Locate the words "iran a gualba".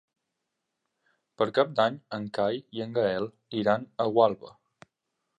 3.61-4.55